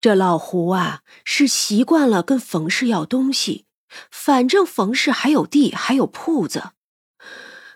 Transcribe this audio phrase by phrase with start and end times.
[0.00, 3.66] 这老胡啊，是习惯了跟冯氏要东西，
[4.12, 6.70] 反正冯氏还有地，还有铺子。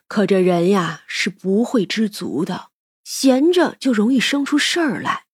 [0.06, 2.68] 可这人呀，是不会知足的，
[3.02, 5.24] 闲着就容易生出事儿来。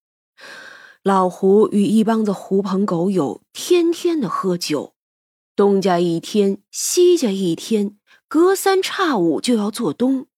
[1.02, 4.94] 老胡与一帮子狐朋狗友天天的喝酒，
[5.54, 7.98] 东家一天，西家一天，
[8.28, 10.28] 隔三差五就要做东。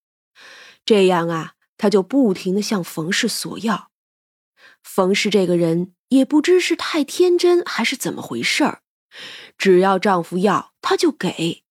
[0.85, 3.93] 这样啊，他就不停的向冯氏索要。
[4.82, 5.95] 冯氏这个人。
[6.11, 8.82] 也不知是太天真还是怎么回事儿，
[9.59, 11.64] 只要丈夫要，她就给，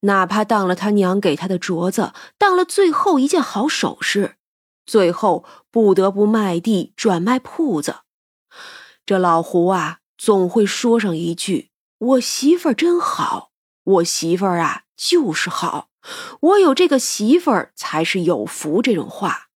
[0.00, 4.36] 哪怕当了她娘给她的镯子，当了最后一件好首饰，
[4.86, 8.00] 最后不得不卖地转卖铺子。
[9.04, 13.50] 这老胡啊，总会说上一句：“我媳妇儿真好，
[13.84, 15.88] 我媳妇儿啊就是好，
[16.40, 19.48] 我有这个媳妇儿才是有福。”这种话，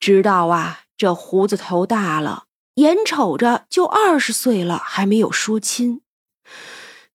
[0.00, 2.47] 直到啊这胡子头大了。
[2.78, 6.02] 眼瞅着就二十岁了，还没有说亲。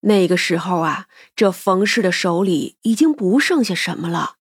[0.02, 4.36] 那个时候啊，这冯氏的手里已经不剩下什么了，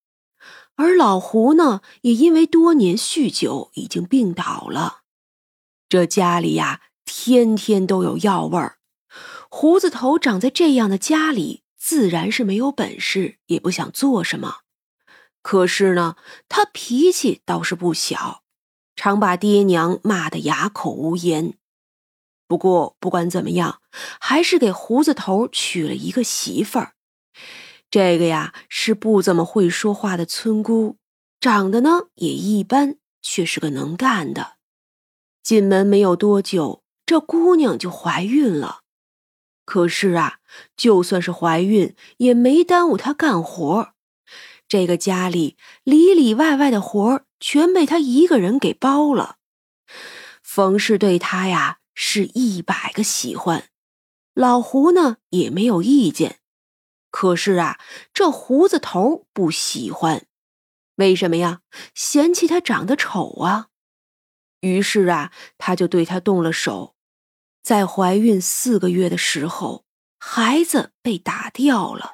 [0.74, 5.02] 而老胡呢，也因为多年酗酒，已经病倒了。
[5.88, 8.78] 这家里呀，天天都有药味儿。
[9.48, 14.62] 胡子头长在这样的家里，自然是没有本事，也不想做什么。
[15.40, 16.16] 可是呢，
[16.48, 18.41] 他脾气倒是不小。
[19.02, 21.54] 常把爹娘骂得哑口无言。
[22.46, 23.80] 不过不管怎么样，
[24.20, 26.92] 还是给胡子头娶了一个媳妇儿。
[27.90, 30.98] 这个呀是不怎么会说话的村姑，
[31.40, 34.52] 长得呢也一般，却是个能干的。
[35.42, 38.82] 进门没有多久，这姑娘就怀孕了。
[39.64, 40.38] 可是啊，
[40.76, 43.94] 就算是怀孕，也没耽误她干活。
[44.68, 47.24] 这个家里里里外外的活。
[47.42, 49.38] 全被他一个人给包了。
[50.42, 53.68] 冯氏对他呀是一百个喜欢，
[54.32, 56.38] 老胡呢也没有意见。
[57.10, 57.80] 可是啊，
[58.14, 60.24] 这胡子头不喜欢，
[60.94, 61.62] 为什么呀？
[61.94, 63.68] 嫌弃他长得丑啊。
[64.60, 66.94] 于是啊，他就对他动了手。
[67.60, 69.84] 在怀孕四个月的时候，
[70.18, 72.12] 孩子被打掉了。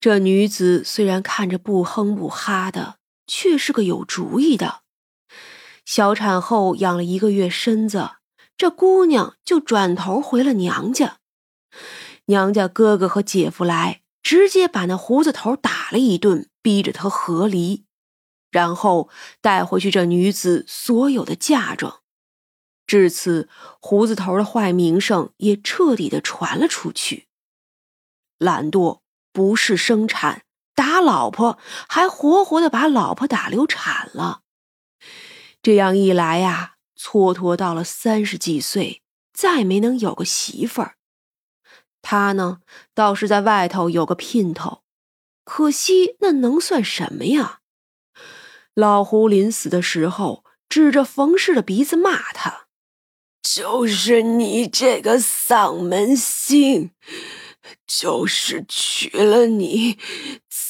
[0.00, 2.99] 这女子虽然看着不哼不哈的。
[3.30, 4.80] 却是个有主意的。
[5.84, 8.10] 小产后养了一个月身子，
[8.56, 11.18] 这姑娘就转头回了娘家。
[12.26, 17.84] 娘家哥哥和姐夫来，直接把那胡子头打了一顿，逼着他和离，
[18.50, 19.08] 然后
[19.40, 22.00] 带回去这女子所有的嫁妆。
[22.84, 23.48] 至此，
[23.80, 27.28] 胡子头的坏名声也彻底的传了出去。
[28.38, 29.02] 懒惰，
[29.32, 30.42] 不是生产。
[30.80, 31.58] 打老婆，
[31.90, 34.40] 还活活的把老婆打流产了。
[35.60, 39.02] 这样一来呀，蹉跎到了三十几岁，
[39.34, 40.94] 再没能有个媳妇儿。
[42.00, 42.60] 他呢，
[42.94, 44.80] 倒是在外头有个姘头，
[45.44, 47.58] 可惜那能算什么呀？
[48.72, 52.68] 老胡临死的时候，指着冯氏的鼻子骂他
[53.44, 56.92] ：“就是你这个丧门星，
[57.86, 59.98] 就是娶了你。”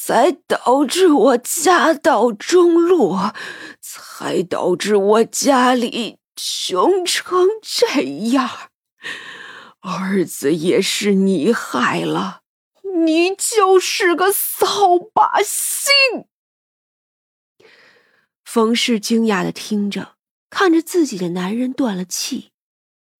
[0.02, 3.32] 才导致我家道中落，
[3.80, 8.70] 才导致我家里穷成这样。
[9.82, 12.42] 儿子也是你害了，
[13.04, 16.26] 你就是个扫把星。
[18.44, 20.16] 冯氏惊讶的听着，
[20.50, 22.50] 看着自己的男人断了气，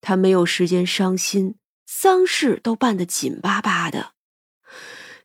[0.01, 1.55] 他没有时间伤心，
[1.93, 4.13] 丧事都办得紧巴巴的。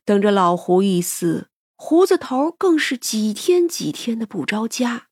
[0.04, 1.48] 等着老胡一死。
[1.78, 5.08] 胡子头更是几天几天的不着家，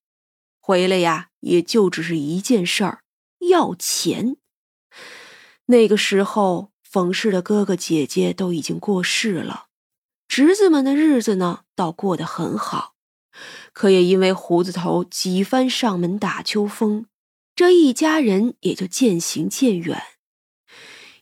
[0.58, 3.02] 回来呀，也就只是一件事儿，
[3.50, 4.38] 要钱。
[5.66, 9.66] 那个时候，冯氏的哥哥姐姐都已经过世了，
[10.26, 12.94] 侄子们的日子呢，倒过得很好。
[13.74, 17.04] 可也因为胡子头几番上门打秋风，
[17.54, 20.02] 这一家人也就渐行渐远。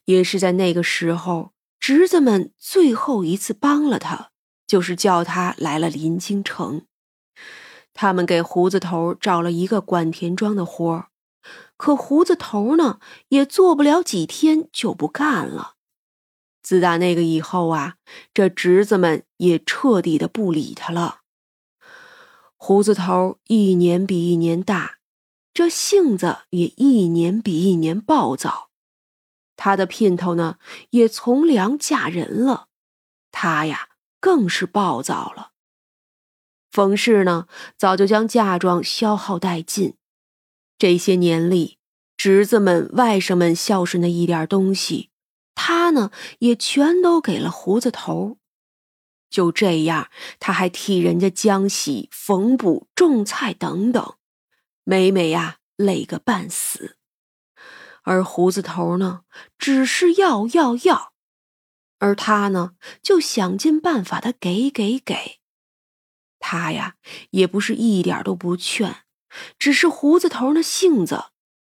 [0.06, 4.31] 也是在那个时候，侄子们最后一次帮了他。
[4.64, 6.87] 就是叫他来了临京城，
[7.93, 11.08] 他们给胡子头找了一个管田庄的活儿，
[11.76, 15.75] 可胡子头呢也做不了几天就不干了。
[16.62, 17.96] 自打那个以后啊，
[18.32, 21.19] 这侄子们也彻底的不理他了。
[22.56, 25.00] 胡子头一年比一年大，
[25.52, 28.70] 这性子也一年比一年暴躁。
[29.56, 30.58] 他的姘头呢
[30.90, 32.69] 也从良嫁人了，
[33.31, 33.90] 他呀。
[34.22, 35.50] 更是暴躁了。
[36.70, 39.96] 冯氏呢，早就将嫁妆消耗殆尽。
[40.78, 41.78] 这些年里，
[42.16, 45.10] 侄子们、外甥们孝顺的一点东西，
[45.56, 48.38] 他呢也全都给了胡子头。
[49.28, 50.08] 就这样，
[50.38, 54.14] 他还替人家浆洗、缝补、种菜等等，
[54.84, 56.96] 每每呀累个半死。
[58.02, 59.22] 而胡子头呢，
[59.58, 61.12] 只是要要要，
[61.99, 62.72] 而他呢，
[63.02, 65.40] 就想尽办法的给给给。
[66.38, 66.96] 他呀，
[67.31, 69.04] 也不是一点都不劝，
[69.58, 71.26] 只是胡子头那性子，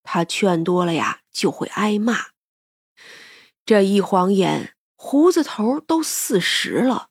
[0.03, 2.27] 他劝多了呀，就会挨骂。
[3.65, 7.09] 这一晃眼，胡子头都四十了，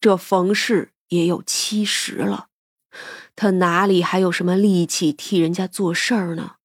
[0.00, 2.48] 这冯氏也有七十了，
[3.36, 6.56] 他哪里还有什么力气替人家做事儿呢？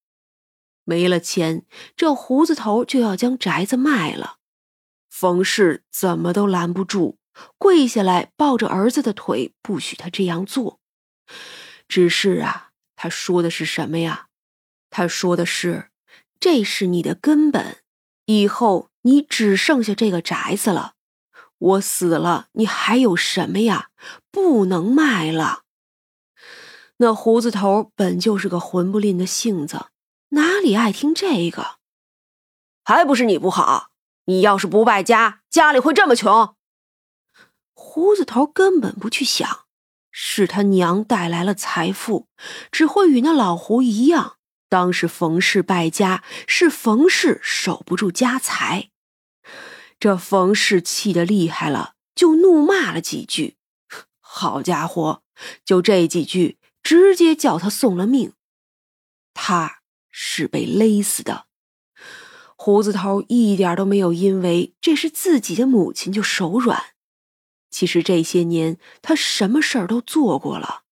[0.83, 1.65] 没了钱，
[1.95, 4.38] 这胡子头就要将宅子卖了。
[5.09, 7.18] 冯氏怎么都拦不住，
[7.57, 10.80] 跪下来抱着儿子的腿，不许他这样做。
[11.88, 14.27] 只是啊，他说的是什么呀？
[14.89, 15.89] 他说的是
[16.39, 17.77] ：“这是你的根本，
[18.25, 20.94] 以后你只剩下这个宅子了。
[21.57, 23.89] 我死了，你还有什么呀？
[24.31, 25.62] 不能卖了。”
[26.97, 29.88] 那胡子头本就是个混不吝的性子。
[30.33, 31.77] 哪里爱听这个？
[32.83, 33.91] 还不是你不好！
[34.25, 36.56] 你要是不败家，家里会这么穷？
[37.75, 39.65] 胡子头根本不去想，
[40.12, 42.27] 是他娘带来了财富，
[42.71, 44.38] 只会与那老胡一样，
[44.69, 48.89] 当是冯氏败家，是冯氏守不住家财。
[50.00, 53.57] 这冯氏气得厉害了，就怒骂了几句。
[54.19, 55.21] 好家伙，
[55.63, 58.33] 就这几句，直接叫他送了命。
[59.36, 59.82] 他。
[60.15, 61.48] 是被勒死的，
[62.56, 66.81] 胡子头一点都没有因为这是自己的母亲就手软。
[67.71, 70.83] 其实这些年他什么事儿都做过了，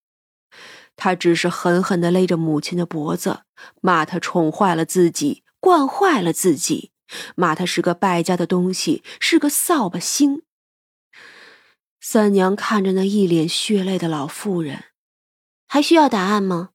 [0.96, 3.44] 他只是狠狠的勒着母亲的脖子，
[3.80, 6.90] 骂他宠坏了自己，惯坏了自己，
[7.36, 10.42] 骂他是个败家的东西，是个扫把星。
[12.00, 14.86] 三娘看着那一脸血泪的老妇人，
[15.68, 16.70] 还需要答案吗？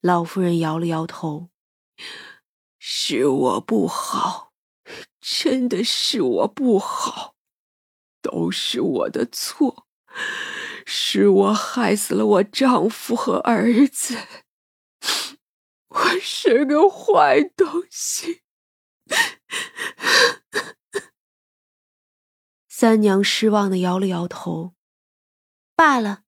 [0.00, 1.50] 老夫人摇了摇头
[2.78, 4.52] ：“是我不好，
[5.20, 7.34] 真的是我不好，
[8.22, 9.88] 都是我的错，
[10.86, 14.16] 是我害死了我丈夫和儿子，
[15.88, 18.42] 我是个坏东西。”
[22.68, 24.74] 三娘失望的摇了摇头
[25.74, 26.22] ：“罢了，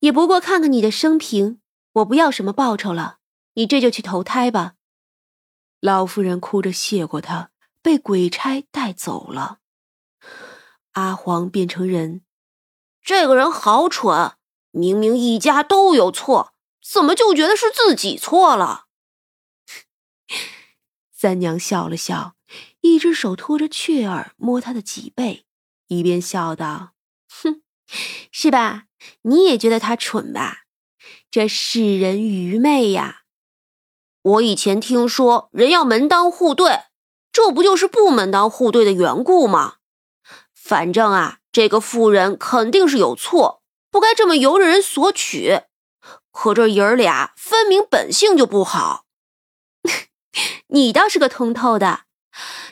[0.00, 3.18] 也不过看看你的生平。”我不要什么报酬了，
[3.54, 4.74] 你这就去投胎吧。
[5.80, 7.50] 老妇人哭着谢过他，
[7.82, 9.58] 被鬼差带走了。
[10.92, 12.22] 阿黄变成人，
[13.02, 14.32] 这个人好蠢，
[14.70, 18.86] 明明一家都有错，怎么就觉得是自己错了？
[21.14, 22.34] 三娘笑了笑，
[22.80, 25.46] 一只手托着雀儿摸他的脊背，
[25.88, 26.92] 一边笑道
[27.42, 27.62] ：“哼，
[28.30, 28.84] 是吧？
[29.22, 30.64] 你也觉得他蠢吧？”
[31.30, 33.22] 这世人愚昧呀！
[34.22, 36.84] 我以前听说人要门当户对，
[37.30, 39.76] 这不就是不门当户对的缘故吗？
[40.54, 45.60] 反正啊，这个妇人肯定是有错，不该这么由着人索取。
[46.32, 49.04] 可这爷儿俩分明本性就不好。
[50.68, 52.04] 你倒是个通透的，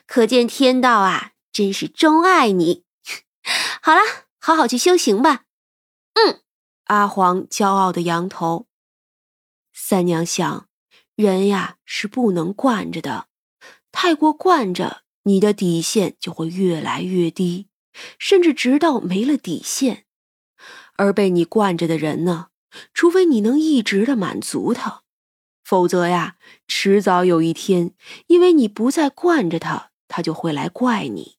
[0.06, 2.85] 可见天道啊，真是钟爱你。
[3.83, 4.00] 好了，
[4.40, 5.42] 好好去修行吧。
[6.14, 6.40] 嗯。
[6.87, 8.66] 阿黄骄傲的扬头。
[9.73, 10.69] 三娘想，
[11.16, 13.26] 人呀是不能惯着的，
[13.90, 17.69] 太过惯着，你的底线就会越来越低，
[18.19, 20.07] 甚至直到没了底线。
[20.97, 22.49] 而被你惯着的人呢，
[22.95, 25.02] 除非你能一直的满足他，
[25.64, 26.37] 否则呀，
[26.69, 27.95] 迟早有一天，
[28.28, 31.37] 因为你不再惯着他，他就会来怪你。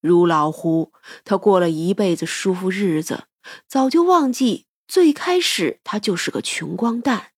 [0.00, 0.92] 如老胡，
[1.24, 3.24] 他过了一辈子舒服日子。
[3.66, 7.32] 早就忘记最开始他就是个穷光蛋，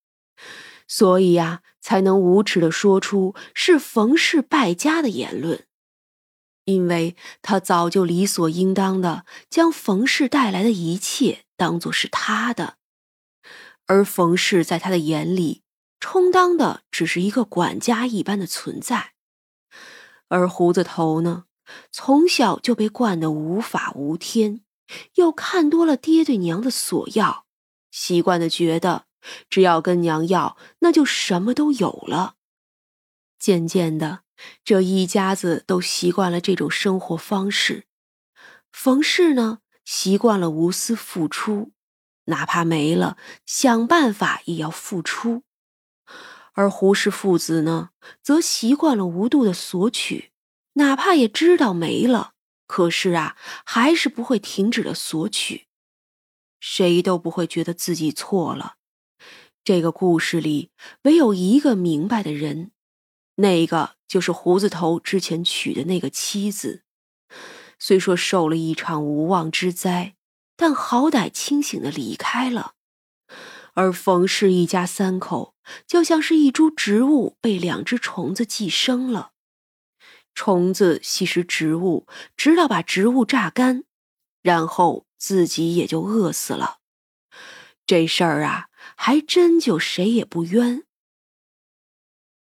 [0.86, 5.64] 所以呀，才能无耻的说出是冯氏败家的言论。
[6.64, 12.76] 因为他早就理所应当的将冯氏带来的一切当做是他的，
[13.86, 15.62] 而冯氏在他的眼里
[15.98, 19.14] 充当的只是一个管家一般的存在。
[20.28, 21.46] 而胡子头呢，
[21.90, 24.60] 从小就被惯得无法无天。
[25.14, 27.46] 又看多了爹对娘的索要，
[27.90, 29.06] 习惯的觉得
[29.48, 32.34] 只要跟娘要，那就什么都有了。
[33.38, 34.20] 渐渐的，
[34.64, 37.84] 这一家子都习惯了这种生活方式。
[38.72, 41.72] 冯氏呢，习惯了无私付出，
[42.24, 43.16] 哪怕没了，
[43.46, 45.42] 想办法也要付出。
[46.54, 47.90] 而胡氏父子呢，
[48.20, 50.32] 则习惯了无度的索取，
[50.72, 52.32] 哪怕也知道没了，
[52.68, 55.66] 可是啊，还是不会停止的索取。
[56.60, 58.76] 谁都不会觉得自己错了。
[59.64, 60.70] 这个故事里
[61.02, 62.70] 唯有一个明白的人，
[63.36, 66.84] 那个就是胡子头之前娶的那个妻子。
[67.78, 70.16] 虽说受了一场无妄之灾，
[70.56, 72.74] 但好歹清醒的离开了。
[73.74, 75.54] 而冯氏一家三口
[75.86, 79.30] 就像是一株植物被两只虫子寄生了，
[80.38, 83.82] 虫子吸食植物，直到把植物榨干，
[84.40, 86.78] 然后自己也就饿死了。
[87.84, 90.84] 这事儿啊，还真就谁也不冤。